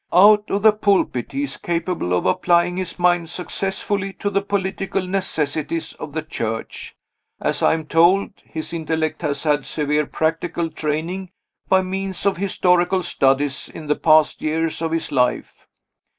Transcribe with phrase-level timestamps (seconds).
[0.11, 5.03] Out of the pulpit, he is capable of applying his mind successfully to the political
[5.05, 6.95] necessities of the Church.
[7.39, 11.29] As I am told, his intellect has had severe practical training,
[11.69, 15.67] by means of historical studies, in the past years of his life.